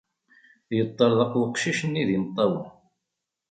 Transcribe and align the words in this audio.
Yeṭṭerḍeq 0.77 1.33
weqcic-nni 1.35 2.03
d 2.07 2.09
imeṭṭawen. 2.15 2.67